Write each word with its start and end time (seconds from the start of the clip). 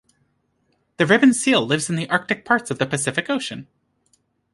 The 0.97 1.05
ribbon 1.05 1.31
seal 1.31 1.63
lives 1.63 1.87
in 1.87 1.95
the 1.95 2.09
Arctic 2.09 2.43
parts 2.43 2.71
of 2.71 2.79
the 2.79 2.87
Pacific 2.87 3.29
Ocean. 3.29 3.67